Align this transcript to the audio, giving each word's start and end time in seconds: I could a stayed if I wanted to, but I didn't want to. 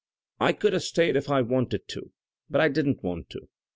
I 0.39 0.53
could 0.53 0.73
a 0.73 0.79
stayed 0.79 1.15
if 1.15 1.29
I 1.29 1.43
wanted 1.43 1.87
to, 1.89 2.11
but 2.49 2.59
I 2.59 2.69
didn't 2.69 3.03
want 3.03 3.29
to. 3.29 3.47